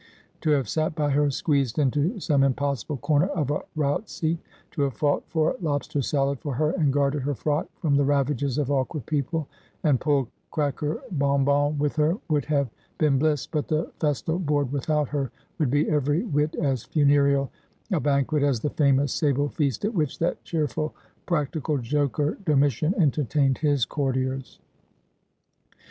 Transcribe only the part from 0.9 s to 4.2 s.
by her, squeezed into some impossible corner of a rout